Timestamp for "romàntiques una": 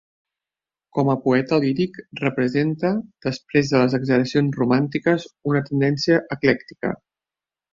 4.63-5.63